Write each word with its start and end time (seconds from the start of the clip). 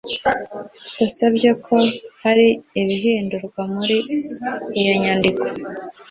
kidasabye 0.95 1.49
ko 1.65 1.75
hari 2.23 2.47
ibihindurwa 2.79 3.61
muri 3.73 3.97
iyo 4.79 4.93
nyandiko 5.01 5.45